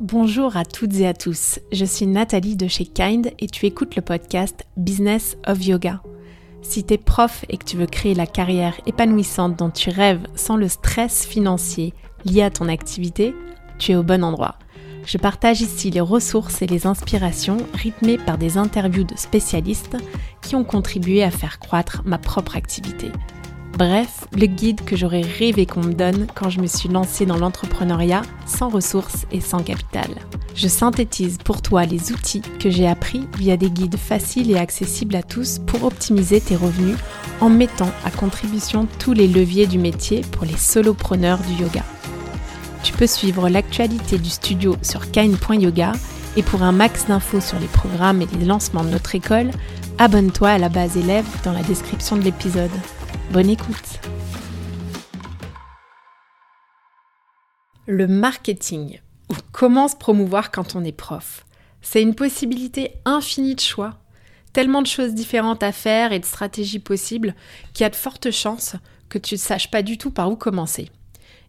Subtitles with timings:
[0.00, 3.96] Bonjour à toutes et à tous, je suis Nathalie de chez Kind et tu écoutes
[3.96, 6.00] le podcast Business of Yoga.
[6.62, 10.26] Si tu es prof et que tu veux créer la carrière épanouissante dont tu rêves
[10.34, 11.92] sans le stress financier
[12.24, 13.34] lié à ton activité,
[13.78, 14.58] tu es au bon endroit.
[15.04, 19.98] Je partage ici les ressources et les inspirations rythmées par des interviews de spécialistes
[20.40, 23.12] qui ont contribué à faire croître ma propre activité.
[23.80, 27.38] Bref, le guide que j'aurais rêvé qu'on me donne quand je me suis lancée dans
[27.38, 30.10] l'entrepreneuriat sans ressources et sans capital.
[30.54, 35.16] Je synthétise pour toi les outils que j'ai appris via des guides faciles et accessibles
[35.16, 36.98] à tous pour optimiser tes revenus
[37.40, 41.82] en mettant à contribution tous les leviers du métier pour les solopreneurs du yoga.
[42.82, 45.92] Tu peux suivre l'actualité du studio sur kain.yoga
[46.36, 49.50] et pour un max d'infos sur les programmes et les lancements de notre école,
[49.96, 52.70] abonne-toi à la base élève dans la description de l'épisode.
[53.30, 54.00] Bonne écoute.
[57.86, 58.98] Le marketing,
[59.52, 61.46] comment se promouvoir quand on est prof,
[61.80, 63.98] c'est une possibilité infinie de choix,
[64.52, 67.36] tellement de choses différentes à faire et de stratégies possibles
[67.72, 68.74] qu'il y a de fortes chances
[69.08, 70.90] que tu ne saches pas du tout par où commencer.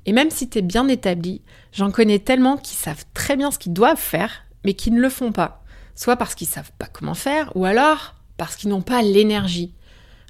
[0.05, 1.41] Et même si tu es bien établi,
[1.73, 5.09] j'en connais tellement qui savent très bien ce qu'ils doivent faire, mais qui ne le
[5.09, 5.63] font pas.
[5.95, 9.73] Soit parce qu'ils savent pas comment faire, ou alors parce qu'ils n'ont pas l'énergie,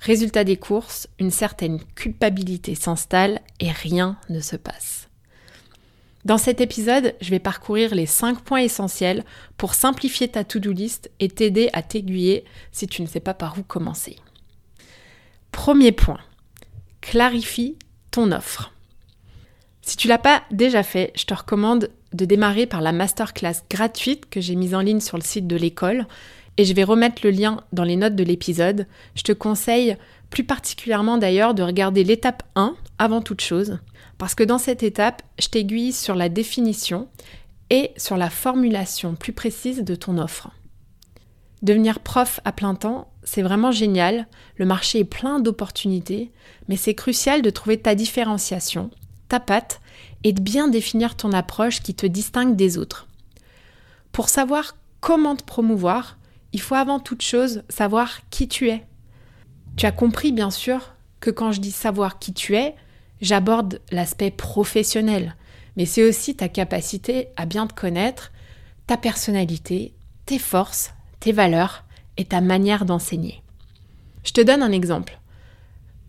[0.01, 5.09] Résultat des courses, une certaine culpabilité s'installe et rien ne se passe.
[6.25, 9.23] Dans cet épisode, je vais parcourir les 5 points essentiels
[9.57, 13.59] pour simplifier ta to-do list et t'aider à t'aiguiller si tu ne sais pas par
[13.59, 14.17] où commencer.
[15.51, 16.19] Premier point,
[17.01, 17.77] clarifie
[18.09, 18.73] ton offre.
[19.83, 24.29] Si tu l'as pas déjà fait, je te recommande de démarrer par la masterclass gratuite
[24.29, 26.07] que j'ai mise en ligne sur le site de l'école
[26.57, 28.87] et je vais remettre le lien dans les notes de l'épisode.
[29.15, 29.97] Je te conseille
[30.29, 33.79] plus particulièrement d'ailleurs de regarder l'étape 1 avant toute chose,
[34.17, 37.07] parce que dans cette étape, je t'aiguille sur la définition
[37.69, 40.51] et sur la formulation plus précise de ton offre.
[41.61, 46.31] Devenir prof à plein temps, c'est vraiment génial, le marché est plein d'opportunités,
[46.67, 48.89] mais c'est crucial de trouver ta différenciation,
[49.27, 49.79] ta patte,
[50.23, 53.07] et de bien définir ton approche qui te distingue des autres.
[54.11, 56.17] Pour savoir comment te promouvoir,
[56.53, 58.85] il faut avant toute chose savoir qui tu es.
[59.77, 62.75] Tu as compris bien sûr que quand je dis savoir qui tu es,
[63.21, 65.35] j'aborde l'aspect professionnel,
[65.77, 68.31] mais c'est aussi ta capacité à bien te connaître,
[68.87, 69.93] ta personnalité,
[70.25, 71.85] tes forces, tes valeurs
[72.17, 73.41] et ta manière d'enseigner.
[74.23, 75.19] Je te donne un exemple.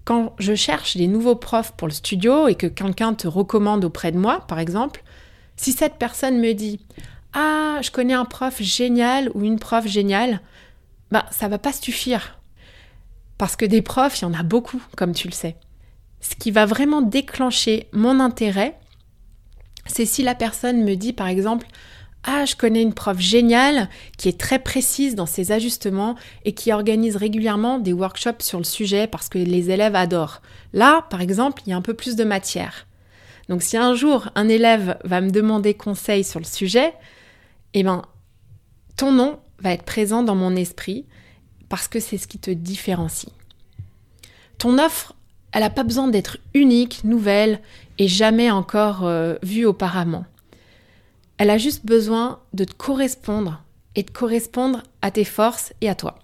[0.04, 4.10] Quand je cherche des nouveaux profs pour le studio et que quelqu'un te recommande auprès
[4.10, 5.04] de moi, par exemple,
[5.56, 6.80] si cette personne me dit
[7.34, 10.40] ah, je connais un prof génial ou une prof géniale,
[11.10, 12.38] ben ça va pas suffire.
[13.38, 15.56] Parce que des profs, il y en a beaucoup, comme tu le sais.
[16.20, 18.78] Ce qui va vraiment déclencher mon intérêt,
[19.86, 21.66] c'est si la personne me dit par exemple
[22.24, 26.14] ah, je connais une prof géniale qui est très précise dans ses ajustements
[26.44, 30.40] et qui organise régulièrement des workshops sur le sujet parce que les élèves adorent.
[30.72, 32.86] Là, par exemple, il y a un peu plus de matière.
[33.48, 36.94] Donc si un jour un élève va me demander conseil sur le sujet,
[37.74, 38.02] eh ben,
[38.96, 41.06] ton nom va être présent dans mon esprit
[41.68, 43.32] parce que c'est ce qui te différencie.
[44.58, 45.14] Ton offre,
[45.52, 47.60] elle n'a pas besoin d'être unique, nouvelle
[47.98, 50.24] et jamais encore euh, vue auparavant.
[51.38, 53.62] Elle a juste besoin de te correspondre
[53.94, 56.18] et de correspondre à tes forces et à toi.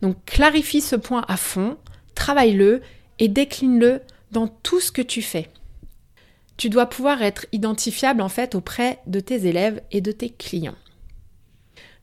[0.00, 1.76] Donc clarifie ce point à fond,
[2.14, 2.82] travaille-le
[3.18, 4.00] et décline-le
[4.32, 5.48] dans tout ce que tu fais
[6.56, 10.76] tu dois pouvoir être identifiable en fait auprès de tes élèves et de tes clients.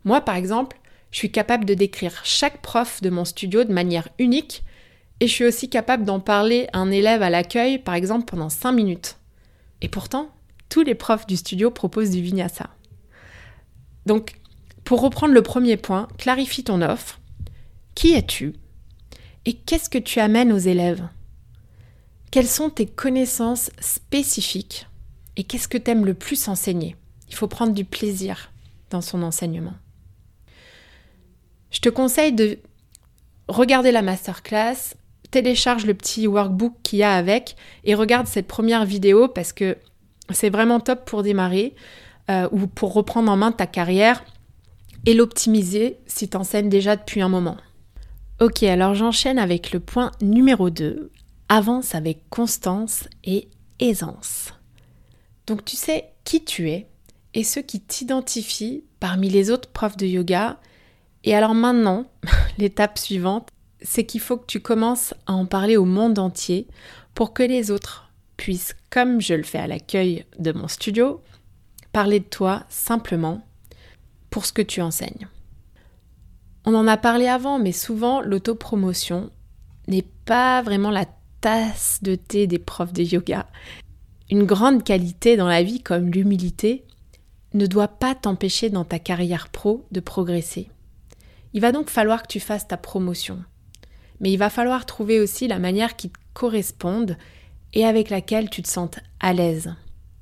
[0.06, 0.78] Moi, par exemple,
[1.12, 4.64] je suis capable de décrire chaque prof de mon studio de manière unique
[5.20, 8.50] et je suis aussi capable d'en parler à un élève à l'accueil, par exemple, pendant
[8.50, 9.18] 5 minutes.
[9.82, 10.30] Et pourtant,
[10.70, 12.70] tous les profs du studio proposent du vinyasa.
[14.06, 14.36] Donc,
[14.84, 17.20] pour reprendre le premier point, clarifie ton offre.
[17.96, 18.54] Qui es-tu
[19.46, 21.08] Et qu'est-ce que tu amènes aux élèves?
[22.32, 24.88] Quelles sont tes connaissances spécifiques
[25.36, 26.96] et qu'est-ce que tu aimes le plus enseigner?
[27.28, 28.52] Il faut prendre du plaisir
[28.90, 29.74] dans son enseignement.
[31.72, 32.60] Je te conseille de
[33.48, 34.96] regarder la masterclass,
[35.32, 39.78] télécharge le petit workbook qu'il y a avec et regarde cette première vidéo parce que
[40.32, 41.76] c'est vraiment top pour démarrer
[42.30, 44.24] euh, ou pour reprendre en main ta carrière
[45.06, 47.58] et l'optimiser si tu enseignes déjà depuis un moment.
[48.40, 51.12] Ok, alors j'enchaîne avec le point numéro 2,
[51.50, 53.50] avance avec constance et
[53.80, 54.54] aisance.
[55.48, 56.88] Donc tu sais qui tu es
[57.34, 60.60] et ce qui t'identifie parmi les autres profs de yoga.
[61.24, 62.06] Et alors maintenant,
[62.58, 63.50] l'étape suivante,
[63.82, 66.68] c'est qu'il faut que tu commences à en parler au monde entier
[67.16, 71.22] pour que les autres puissent, comme je le fais à l'accueil de mon studio,
[71.92, 73.42] parler de toi simplement
[74.30, 75.28] pour ce que tu enseignes.
[76.66, 79.32] On en a parlé avant, mais souvent l'autopromotion
[79.88, 81.06] n'est pas vraiment la
[81.42, 83.48] tasse de thé des profs de yoga.
[84.30, 86.84] Une grande qualité dans la vie comme l'humilité
[87.54, 90.70] ne doit pas t'empêcher dans ta carrière pro de progresser.
[91.54, 93.44] Il va donc falloir que tu fasses ta promotion.
[94.20, 97.18] Mais il va falloir trouver aussi la manière qui te corresponde
[97.74, 99.74] et avec laquelle tu te sentes à l'aise.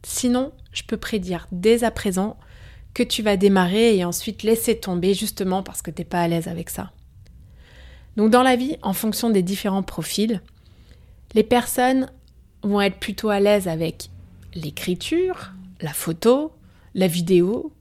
[0.03, 2.37] Sinon, je peux prédire dès à présent
[2.93, 6.27] que tu vas démarrer et ensuite laisser tomber justement parce que tu n'es pas à
[6.27, 6.91] l'aise avec ça.
[8.15, 10.41] Donc dans la vie, en fonction des différents profils,
[11.33, 12.09] les personnes
[12.63, 14.09] vont être plutôt à l'aise avec
[14.55, 15.51] l'écriture,
[15.81, 16.51] la photo,
[16.95, 17.71] la vidéo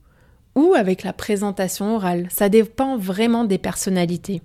[0.54, 2.26] ou avec la présentation orale.
[2.30, 4.42] Ça dépend vraiment des personnalités.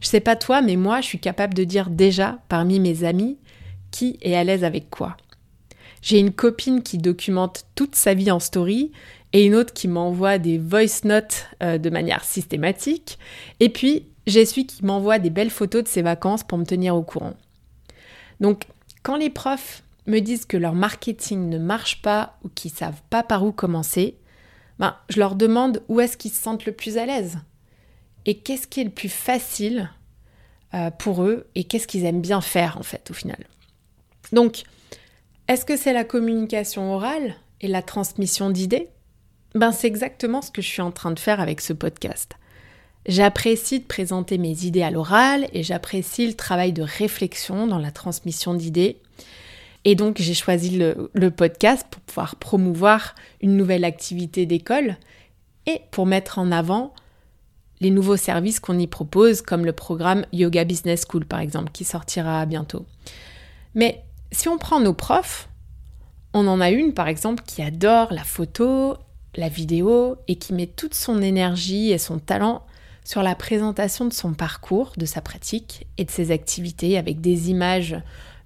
[0.00, 3.38] Je sais pas toi, mais moi, je suis capable de dire déjà parmi mes amis
[3.90, 5.16] qui est à l'aise avec quoi.
[6.02, 8.92] J'ai une copine qui documente toute sa vie en story
[9.32, 13.18] et une autre qui m'envoie des voice notes euh, de manière systématique.
[13.60, 16.94] Et puis, j'ai celui qui m'envoie des belles photos de ses vacances pour me tenir
[16.94, 17.34] au courant.
[18.40, 18.64] Donc,
[19.02, 23.22] quand les profs me disent que leur marketing ne marche pas ou qu'ils savent pas
[23.22, 24.16] par où commencer,
[24.78, 27.38] ben, je leur demande où est-ce qu'ils se sentent le plus à l'aise
[28.26, 29.90] et qu'est-ce qui est le plus facile
[30.74, 33.46] euh, pour eux et qu'est-ce qu'ils aiment bien faire en fait au final.
[34.32, 34.64] Donc,
[35.48, 38.90] est-ce que c'est la communication orale et la transmission d'idées?
[39.54, 42.34] Ben c'est exactement ce que je suis en train de faire avec ce podcast.
[43.08, 47.90] J'apprécie de présenter mes idées à l'oral et j'apprécie le travail de réflexion dans la
[47.90, 48.98] transmission d'idées.
[49.86, 54.98] Et donc j'ai choisi le, podcast pour pouvoir promouvoir une nouvelle activité d'école
[55.64, 56.92] et pour mettre en avant
[57.80, 61.84] les nouveaux services qu'on y propose, comme le programme Yoga Business School par exemple, qui
[61.84, 62.84] sortira bientôt.
[63.74, 65.48] Mais si on prend nos profs,
[66.34, 68.98] on en a une par exemple qui adore la photo,
[69.34, 72.66] la vidéo et qui met toute son énergie et son talent
[73.08, 77.48] sur la présentation de son parcours, de sa pratique et de ses activités avec des
[77.48, 77.96] images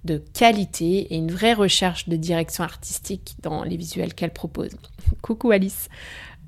[0.05, 4.69] de qualité et une vraie recherche de direction artistique dans les visuels qu'elle propose.
[5.21, 5.89] Coucou Alice.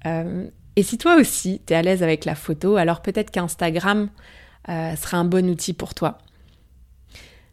[0.05, 0.47] Euh,
[0.77, 4.07] et si toi aussi tu es à l'aise avec la photo, alors peut-être qu'Instagram
[4.69, 6.19] euh, sera un bon outil pour toi.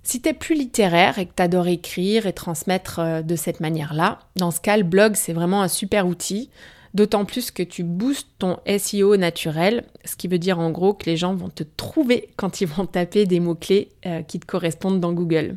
[0.05, 3.59] Si tu es plus littéraire et que tu adores écrire et transmettre euh, de cette
[3.59, 6.51] manière-là, dans ce cas, le blog, c'est vraiment un super outil,
[6.95, 11.07] d'autant plus que tu boostes ton SEO naturel, ce qui veut dire en gros que
[11.07, 15.01] les gens vont te trouver quand ils vont taper des mots-clés euh, qui te correspondent
[15.01, 15.57] dans Google.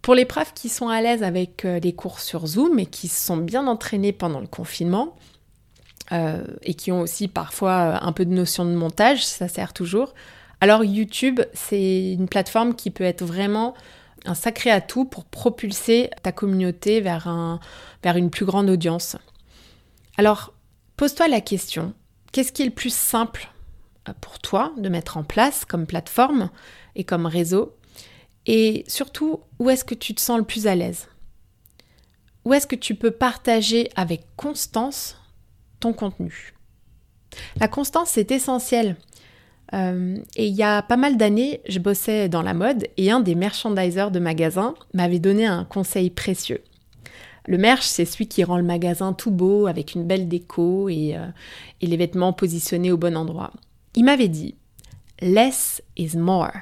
[0.00, 3.08] Pour les profs qui sont à l'aise avec euh, les cours sur Zoom et qui
[3.08, 5.16] se sont bien entraînés pendant le confinement,
[6.64, 10.12] et qui ont aussi parfois un peu de notion de montage, ça sert toujours,
[10.62, 13.74] alors YouTube, c'est une plateforme qui peut être vraiment
[14.24, 17.58] un sacré atout pour propulser ta communauté vers, un,
[18.04, 19.16] vers une plus grande audience.
[20.16, 20.52] Alors,
[20.96, 21.94] pose-toi la question,
[22.32, 23.50] qu'est-ce qui est le plus simple
[24.08, 26.50] euh, pour toi de mettre en place comme plateforme
[26.94, 27.76] et comme réseau?
[28.46, 31.08] Et surtout, où est-ce que tu te sens le plus à l'aise?
[32.44, 35.16] Où est-ce que tu peux partager avec constance
[35.80, 36.54] ton contenu?
[37.56, 38.96] La constance, c'est essentiel.
[39.74, 43.20] Euh, et il y a pas mal d'années, je bossais dans la mode et un
[43.20, 46.62] des merchandisers de magasin m'avait donné un conseil précieux.
[47.46, 51.16] Le merch, c'est celui qui rend le magasin tout beau, avec une belle déco et,
[51.16, 51.26] euh,
[51.80, 53.52] et les vêtements positionnés au bon endroit.
[53.94, 54.54] Il m'avait dit
[55.20, 56.52] Less is more.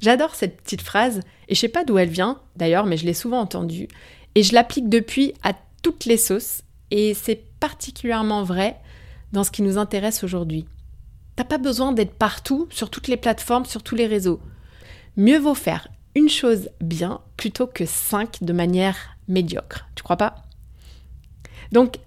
[0.00, 3.14] J'adore cette petite phrase et je sais pas d'où elle vient d'ailleurs, mais je l'ai
[3.14, 3.88] souvent entendue
[4.34, 8.76] et je l'applique depuis à toutes les sauces et c'est particulièrement vrai
[9.32, 10.66] dans ce qui nous intéresse aujourd'hui.
[11.36, 14.40] T'as pas besoin d'être partout, sur toutes les plateformes, sur tous les réseaux.
[15.16, 19.88] Mieux vaut faire une chose bien plutôt que cinq de manière médiocre.
[19.94, 20.36] Tu crois pas?
[21.72, 21.98] Donc,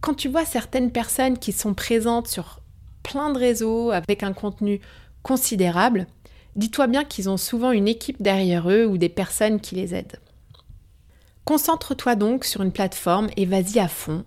[0.00, 2.60] quand tu vois certaines personnes qui sont présentes sur
[3.02, 4.80] plein de réseaux avec un contenu
[5.22, 6.06] considérable,
[6.54, 10.20] dis-toi bien qu'ils ont souvent une équipe derrière eux ou des personnes qui les aident.
[11.44, 14.24] Concentre-toi donc sur une plateforme et vas-y à fond.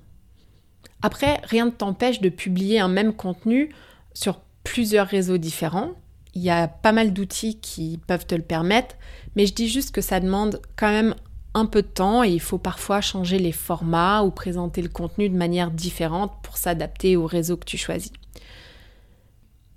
[1.02, 3.74] Après, rien ne t'empêche de publier un même contenu
[4.14, 5.92] sur plusieurs réseaux différents.
[6.34, 8.96] Il y a pas mal d'outils qui peuvent te le permettre,
[9.36, 11.16] mais je dis juste que ça demande quand même
[11.54, 15.30] un peu de temps et il faut parfois changer les formats ou présenter le contenu
[15.30, 18.12] de manière différente pour s'adapter au réseau que tu choisis.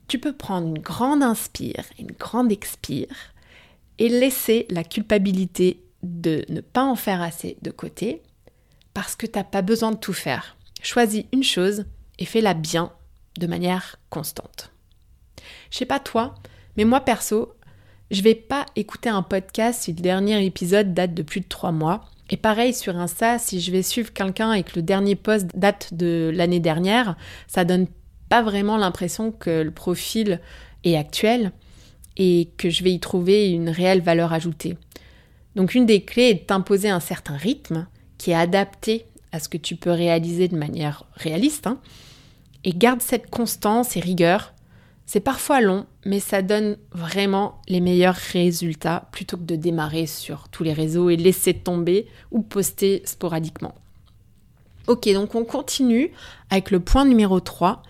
[0.08, 3.06] Tu peux prendre une grande inspire une grande expire
[3.98, 8.22] et laisser la culpabilité de ne pas en faire assez de côté
[8.94, 10.56] parce que tu n'as pas besoin de tout faire.
[10.82, 11.86] Choisis une chose
[12.18, 12.92] et fais-la bien
[13.38, 14.72] de manière constante.
[15.70, 16.34] Je sais pas toi,
[16.76, 17.54] mais moi perso,
[18.12, 21.72] je vais pas écouter un podcast si le dernier épisode date de plus de trois
[21.72, 25.48] mois Et pareil sur Insta, si je vais suivre quelqu'un et que le dernier post
[25.56, 27.16] date de l'année dernière,
[27.48, 27.86] ça donne
[28.28, 30.40] pas vraiment l'impression que le profil
[30.84, 31.52] est actuel
[32.16, 34.76] et que je vais y trouver une réelle valeur ajoutée.
[35.56, 37.86] Donc une des clés est d'imposer un certain rythme
[38.18, 41.66] qui est adapté à ce que tu peux réaliser de manière réaliste.
[41.66, 41.78] Hein,
[42.64, 44.54] et garde cette constance et rigueur.
[45.06, 50.48] C'est parfois long, mais ça donne vraiment les meilleurs résultats plutôt que de démarrer sur
[50.48, 53.74] tous les réseaux et laisser tomber ou poster sporadiquement.
[54.86, 56.10] Ok, donc on continue
[56.50, 57.82] avec le point numéro 3,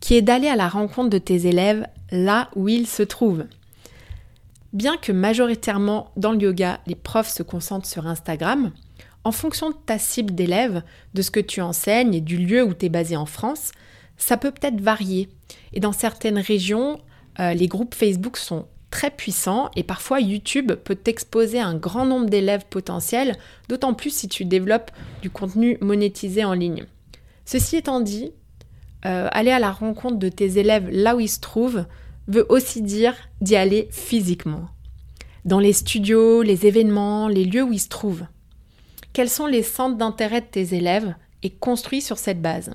[0.00, 3.44] qui est d'aller à la rencontre de tes élèves là où ils se trouvent.
[4.72, 8.72] Bien que majoritairement dans le yoga, les profs se concentrent sur Instagram,
[9.24, 10.82] en fonction de ta cible d'élèves,
[11.14, 13.72] de ce que tu enseignes et du lieu où tu es basé en France,
[14.22, 15.28] ça peut peut-être varier.
[15.72, 17.00] Et dans certaines régions,
[17.40, 22.28] euh, les groupes Facebook sont très puissants et parfois YouTube peut t'exposer un grand nombre
[22.28, 23.36] d'élèves potentiels,
[23.68, 26.84] d'autant plus si tu développes du contenu monétisé en ligne.
[27.46, 28.32] Ceci étant dit,
[29.06, 31.84] euh, aller à la rencontre de tes élèves là où ils se trouvent
[32.28, 34.68] veut aussi dire d'y aller physiquement.
[35.44, 38.26] Dans les studios, les événements, les lieux où ils se trouvent.
[39.12, 42.70] Quels sont les centres d'intérêt de tes élèves et construis sur cette base?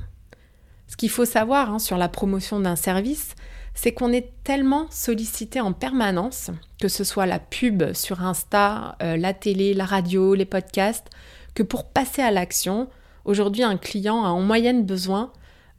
[0.87, 3.35] Ce qu'il faut savoir hein, sur la promotion d'un service,
[3.73, 6.49] c'est qu'on est tellement sollicité en permanence,
[6.81, 11.09] que ce soit la pub sur Insta, euh, la télé, la radio, les podcasts,
[11.53, 12.89] que pour passer à l'action,
[13.25, 15.31] aujourd'hui un client a en moyenne besoin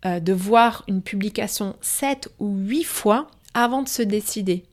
[0.05, 4.65] euh, de voir une publication 7 ou 8 fois avant de se décider.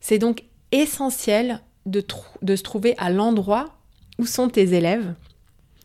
[0.00, 2.04] C'est donc essentiel de,
[2.42, 3.70] de se trouver à l'endroit
[4.18, 5.14] où sont tes élèves,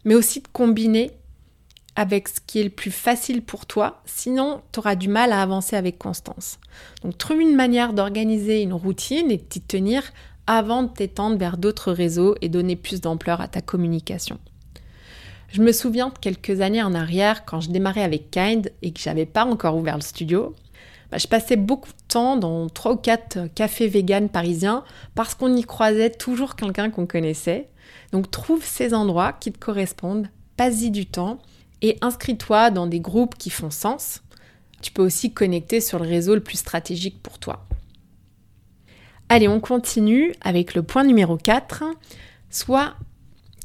[0.04, 1.12] mais aussi de combiner
[1.98, 5.42] avec ce qui est le plus facile pour toi, sinon tu auras du mal à
[5.42, 6.60] avancer avec constance.
[7.04, 10.04] Donc trouve une manière d'organiser une routine et de t'y tenir
[10.46, 14.38] avant de t'étendre vers d'autres réseaux et donner plus d'ampleur à ta communication.
[15.50, 19.00] Je me souviens de quelques années en arrière, quand je démarrais avec Kind et que
[19.00, 20.54] j'avais pas encore ouvert le studio,
[21.10, 24.84] bah, je passais beaucoup de temps dans trois ou quatre cafés véganes parisiens
[25.16, 27.70] parce qu'on y croisait toujours quelqu'un qu'on connaissait.
[28.12, 30.28] Donc trouve ces endroits qui te correspondent,
[30.58, 31.40] passe-y du temps
[31.82, 34.22] et inscris-toi dans des groupes qui font sens.
[34.82, 37.66] Tu peux aussi connecter sur le réseau le plus stratégique pour toi.
[39.30, 41.84] Allez, on continue avec le point numéro 4.
[42.50, 42.96] Sois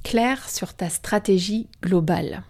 [0.02, 2.42] clair sur ta stratégie globale.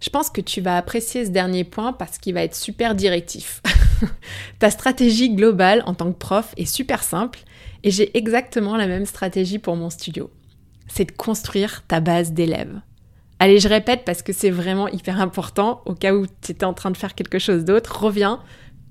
[0.00, 3.62] Je pense que tu vas apprécier ce dernier point parce qu'il va être super directif.
[4.58, 7.40] Ta stratégie globale en tant que prof est super simple
[7.84, 10.30] et j'ai exactement la même stratégie pour mon studio.
[10.88, 12.80] C'est de construire ta base d'élèves.
[13.38, 16.74] Allez, je répète parce que c'est vraiment hyper important au cas où tu étais en
[16.74, 18.04] train de faire quelque chose d'autre.
[18.04, 18.40] Reviens,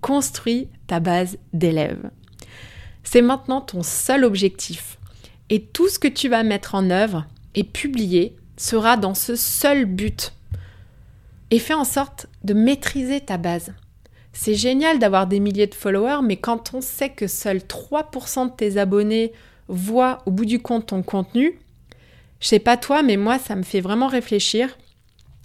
[0.01, 2.09] construis ta base d'élèves.
[3.03, 4.97] C'est maintenant ton seul objectif.
[5.50, 9.85] Et tout ce que tu vas mettre en œuvre et publier sera dans ce seul
[9.85, 10.33] but.
[11.51, 13.73] Et fais en sorte de maîtriser ta base.
[14.31, 18.55] C'est génial d'avoir des milliers de followers, mais quand on sait que seuls 3% de
[18.55, 19.31] tes abonnés
[19.67, 21.59] voient au bout du compte ton contenu,
[22.43, 24.77] je sais pas toi, mais moi, ça me fait vraiment réfléchir.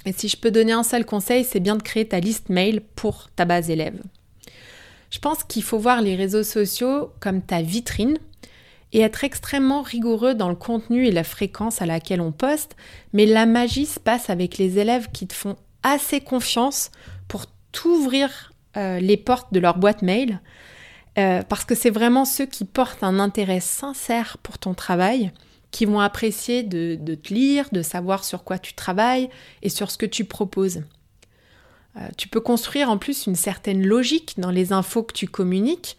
[0.04, 2.80] Et si je peux donner un seul conseil, c'est bien de créer ta liste mail
[2.96, 4.02] pour ta base élève.
[5.10, 8.18] Je pense qu'il faut voir les réseaux sociaux comme ta vitrine
[8.92, 12.74] et être extrêmement rigoureux dans le contenu et la fréquence à laquelle on poste,
[13.12, 16.90] mais la magie se passe avec les élèves qui te font assez confiance
[17.28, 20.40] pour t'ouvrir euh, les portes de leur boîte mail,
[21.16, 25.30] euh, parce que c'est vraiment ceux qui portent un intérêt sincère pour ton travail,
[25.70, 29.28] qui vont apprécier de, te lire, de savoir sur quoi tu travailles
[29.62, 30.82] et sur ce que tu proposes.
[31.96, 35.96] Euh, tu peux construire en plus une certaine logique dans les infos que tu communiques,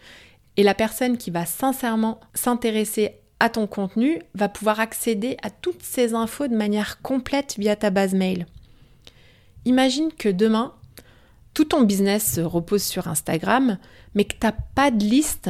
[0.57, 5.83] et la personne qui va sincèrement s'intéresser à ton contenu va pouvoir accéder à toutes
[5.83, 8.45] ces infos de manière complète via ta base mail.
[9.65, 10.73] Imagine que demain,
[11.53, 13.77] tout ton business repose sur Instagram,
[14.15, 15.49] mais que tu n'as pas de liste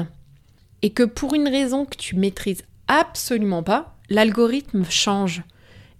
[0.82, 5.44] et que pour une raison que tu maîtrises absolument pas, l'algorithme change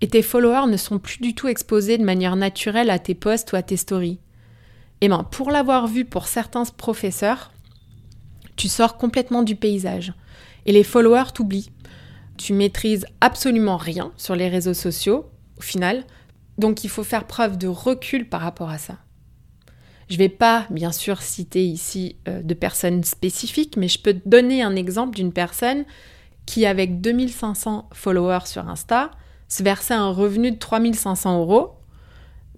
[0.02, 3.52] et tes followers ne sont plus du tout exposés de manière naturelle à tes posts
[3.52, 4.20] ou à tes stories.
[5.02, 7.52] Et eh bien, pour l'avoir vu pour certains professeurs,
[8.56, 10.14] tu sors complètement du paysage
[10.66, 11.72] et les followers t'oublient.
[12.38, 16.04] Tu maîtrises absolument rien sur les réseaux sociaux, au final,
[16.58, 18.98] donc il faut faire preuve de recul par rapport à ça.
[20.10, 24.14] Je ne vais pas, bien sûr, citer ici euh, de personnes spécifiques, mais je peux
[24.14, 25.86] te donner un exemple d'une personne
[26.50, 29.12] qui, avec 2500 followers sur Insta,
[29.50, 31.76] se versait un revenu de 3500 euros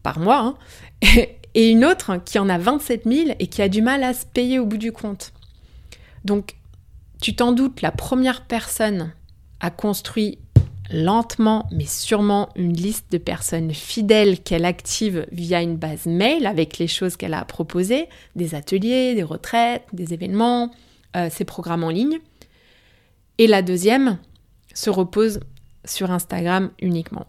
[0.01, 0.55] par mois, hein,
[1.55, 4.25] et une autre qui en a 27 000 et qui a du mal à se
[4.25, 5.33] payer au bout du compte.
[6.23, 6.55] Donc,
[7.21, 9.11] tu t'en doutes, la première personne
[9.59, 10.39] a construit
[10.89, 16.77] lentement mais sûrement une liste de personnes fidèles qu'elle active via une base mail avec
[16.77, 18.07] les choses qu'elle a proposées,
[18.37, 20.71] des ateliers, des retraites, des événements,
[21.17, 22.19] euh, ses programmes en ligne.
[23.41, 24.19] Et la deuxième
[24.75, 25.39] se repose
[25.83, 27.25] sur Instagram uniquement.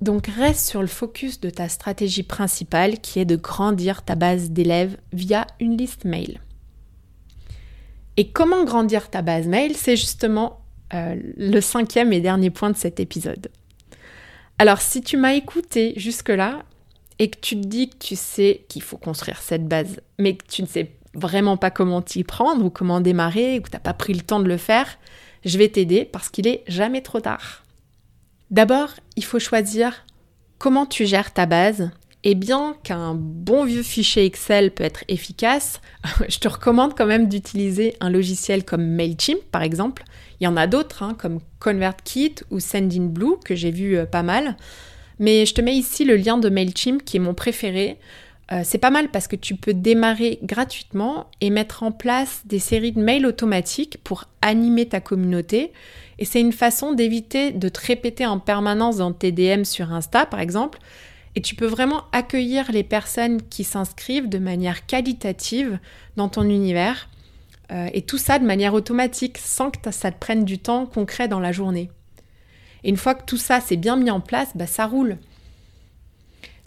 [0.00, 4.52] Donc reste sur le focus de ta stratégie principale qui est de grandir ta base
[4.52, 6.40] d'élèves via une liste mail.
[8.16, 10.62] Et comment grandir ta base mail C'est justement
[10.94, 13.50] euh, le cinquième et dernier point de cet épisode.
[14.58, 16.62] Alors si tu m'as écouté jusque-là
[17.18, 20.46] et que tu te dis que tu sais qu'il faut construire cette base, mais que
[20.46, 24.14] tu ne sais vraiment pas comment t'y prendre ou comment démarrer ou n'as pas pris
[24.14, 24.98] le temps de le faire,
[25.44, 27.64] je vais t'aider parce qu'il est jamais trop tard.
[28.50, 30.04] D'abord, il faut choisir
[30.58, 31.90] comment tu gères ta base
[32.24, 35.80] et bien qu'un bon vieux fichier Excel peut être efficace,
[36.28, 40.04] je te recommande quand même d'utiliser un logiciel comme MailChimp par exemple.
[40.40, 44.22] Il y en a d'autres hein, comme ConvertKit ou Sendinblue que j'ai vu euh, pas
[44.22, 44.56] mal.
[45.18, 47.98] Mais je te mets ici le lien de MailChimp qui est mon préféré.
[48.52, 52.58] Euh, c'est pas mal parce que tu peux démarrer gratuitement et mettre en place des
[52.58, 55.72] séries de mails automatiques pour animer ta communauté.
[56.18, 60.26] Et c'est une façon d'éviter de te répéter en permanence dans tes DM sur Insta
[60.26, 60.78] par exemple
[61.34, 65.78] et tu peux vraiment accueillir les personnes qui s'inscrivent de manière qualitative
[66.16, 67.08] dans ton univers.
[67.70, 71.28] Euh, et tout ça de manière automatique, sans que ça te prenne du temps concret
[71.28, 71.90] dans la journée.
[72.84, 75.16] Et une fois que tout ça s'est bien mis en place, bah, ça roule.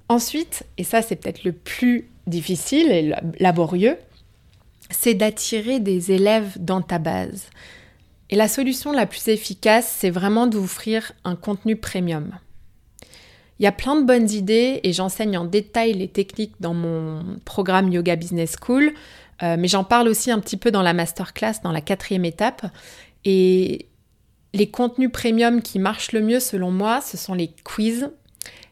[0.10, 3.98] Ensuite, et ça c'est peut-être le plus difficile et laborieux,
[4.90, 7.50] c'est d'attirer des élèves dans ta base.
[8.30, 12.32] Et la solution la plus efficace, c'est vraiment d'offrir un contenu premium.
[13.60, 17.38] Il y a plein de bonnes idées et j'enseigne en détail les techniques dans mon
[17.46, 18.94] programme Yoga Business School,
[19.44, 22.66] euh, mais j'en parle aussi un petit peu dans la masterclass, dans la quatrième étape.
[23.24, 23.88] Et
[24.54, 28.10] les contenus premium qui marchent le mieux selon moi, ce sont les quiz,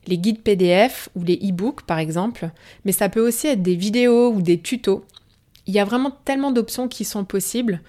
[0.08, 2.50] les guides PDF ou les e-books par exemple,
[2.86, 5.06] mais ça peut aussi être des vidéos ou des tutos.
[5.68, 7.82] Il y a vraiment tellement d'options qui sont possibles.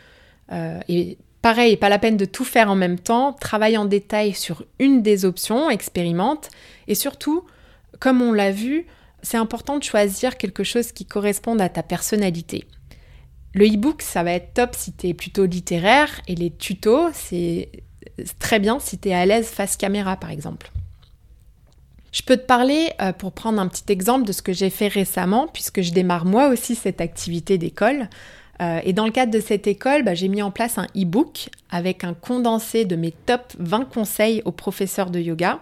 [0.53, 4.33] Euh, et Pareil, pas la peine de tout faire en même temps, travaille en détail
[4.33, 6.49] sur une des options, expérimente,
[6.89, 7.45] et surtout,
[8.01, 8.87] comme on l'a vu,
[9.21, 12.65] c'est important de choisir quelque chose qui corresponde à ta personnalité.
[13.53, 17.69] Le e-book, ça va être top si tu es plutôt littéraire, et les tutos, c'est
[18.39, 20.73] très bien si tu es à l'aise face caméra, par exemple.
[22.15, 24.87] Je peux te parler, euh, pour prendre un petit exemple, de ce que j'ai fait
[24.87, 28.09] récemment, puisque je démarre moi aussi cette activité d'école.
[28.63, 31.49] Euh, et dans le cadre de cette école, bah, j'ai mis en place un e-book
[31.71, 35.59] avec un condensé de mes top 20 conseils aux professeurs de yoga.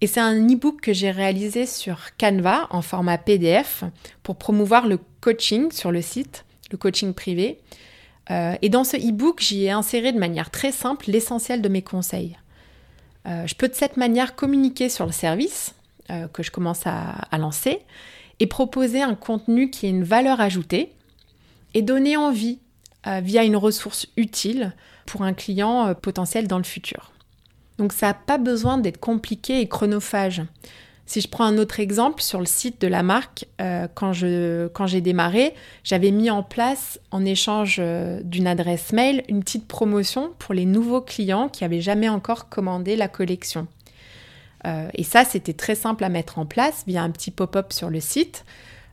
[0.00, 3.82] Et c'est un e-book que j'ai réalisé sur Canva en format PDF
[4.22, 7.58] pour promouvoir le coaching sur le site, le coaching privé.
[8.30, 11.82] Euh, et dans ce e-book, j'y ai inséré de manière très simple l'essentiel de mes
[11.82, 12.36] conseils.
[13.26, 15.74] Euh, je peux de cette manière communiquer sur le service
[16.32, 17.80] que je commence à lancer
[18.38, 20.92] et proposer un contenu qui ait une valeur ajoutée
[21.74, 22.58] et donner envie
[23.06, 27.12] euh, via une ressource utile pour un client euh, potentiel dans le futur.
[27.78, 30.42] Donc ça n'a pas besoin d'être compliqué et chronophage.
[31.06, 35.00] Si je prends un autre exemple, sur le site de la marque, euh, quand, j'ai
[35.00, 37.80] démarré, j'avais mis en place, en échange
[38.24, 42.96] d'une adresse mail, une petite promotion pour les nouveaux clients qui n'avaient jamais encore commandé
[42.96, 43.68] la collection.
[44.64, 48.00] et ça, c'était très simple à mettre en place via un petit pop-up sur le
[48.00, 48.44] site.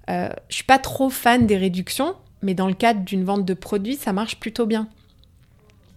[0.08, 3.96] je suis pas trop fan des réductions, mais dans le cadre d'une vente de produits,
[3.96, 4.88] ça marche plutôt bien.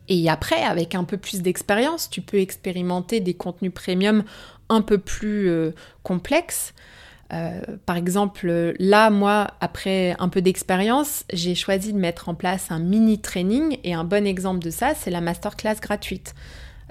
[0.09, 4.25] Et après, avec un peu plus d'expérience, tu peux expérimenter des contenus premium
[4.69, 6.75] un peu plus euh, complexes.
[7.33, 12.71] Euh, par exemple, là, moi, après un peu d'expérience, j'ai choisi de mettre en place
[12.71, 16.35] un mini training et un bon exemple de ça, c'est la masterclass gratuite.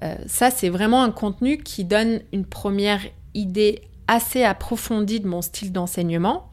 [0.03, 3.01] Euh, ça, c'est vraiment un contenu qui donne une première
[3.33, 6.49] idée assez approfondie de mon style d'enseignement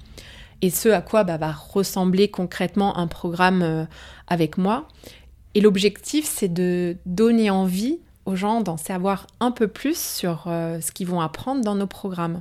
[0.63, 3.85] et ce à quoi bah, va ressembler concrètement un programme euh,
[4.29, 4.87] avec moi.
[5.55, 10.81] Et l'objectif, c'est de donner envie aux gens d'en savoir un peu plus sur euh,
[10.81, 12.41] ce qu'ils vont apprendre dans nos programmes.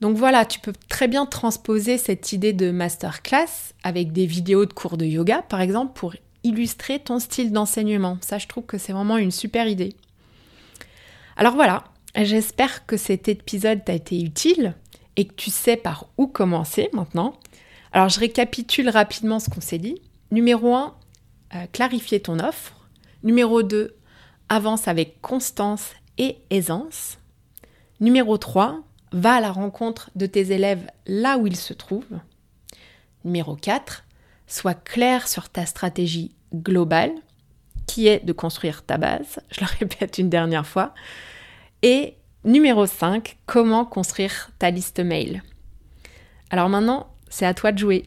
[0.00, 4.72] Donc voilà, tu peux très bien transposer cette idée de masterclass avec des vidéos de
[4.72, 8.16] cours de yoga, par exemple, pour illustrer ton style d'enseignement.
[8.22, 9.94] Ça, je trouve que c'est vraiment une super idée.
[11.36, 14.74] Alors voilà, j'espère que cet épisode t'a été utile
[15.16, 17.34] et que tu sais par où commencer maintenant.
[17.92, 20.00] Alors je récapitule rapidement ce qu'on s'est dit.
[20.30, 20.94] Numéro 1,
[21.54, 22.88] euh, clarifier ton offre.
[23.22, 23.94] Numéro 2,
[24.50, 27.16] avance avec constance et aisance.
[28.00, 28.82] Numéro 3,
[29.12, 32.20] va à la rencontre de tes élèves là où ils se trouvent.
[33.24, 34.04] Numéro 4,
[34.46, 37.12] sois clair sur ta stratégie globale.
[37.86, 40.94] qui est de construire ta base, je le répète une dernière fois.
[41.82, 45.42] Et numéro 5, comment construire ta liste mail.
[46.50, 48.06] Alors maintenant, c'est à toi de jouer.